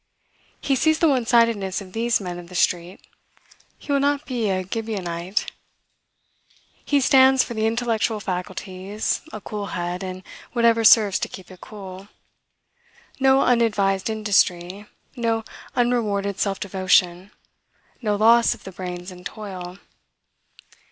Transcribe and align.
He 0.61 0.75
sees 0.75 0.97
the 0.97 1.07
one 1.07 1.27
sidedness 1.27 1.79
of 1.79 1.93
these 1.93 2.19
men 2.19 2.39
of 2.39 2.49
the 2.49 2.55
street; 2.55 3.05
he 3.77 3.91
will 3.91 3.99
not 3.99 4.25
be 4.25 4.49
a 4.49 4.63
Gibeonite; 4.63 5.51
he 6.83 6.99
stands 6.99 7.43
for 7.43 7.53
the 7.53 7.67
intellectual 7.67 8.19
faculties, 8.19 9.21
a 9.31 9.39
cool 9.39 9.67
head, 9.77 10.01
and 10.01 10.23
whatever 10.53 10.83
serves 10.83 11.19
to 11.19 11.29
keep 11.29 11.51
it 11.51 11.61
cool; 11.61 12.07
no 13.19 13.41
unadvised 13.43 14.09
industry, 14.09 14.87
no 15.15 15.45
unrewarded 15.75 16.39
self 16.39 16.59
devotion, 16.59 17.29
no 18.01 18.15
loss 18.15 18.55
of 18.55 18.63
the 18.63 18.71
brains 18.71 19.11
in 19.11 19.23
toil. 19.23 19.77